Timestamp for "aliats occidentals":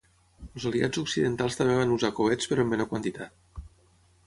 0.69-1.59